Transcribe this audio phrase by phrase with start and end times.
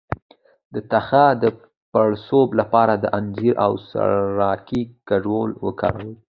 [0.73, 1.45] د تخه د
[1.91, 6.13] پړسوب لپاره د انځر او سرکې ګډول وکاروئ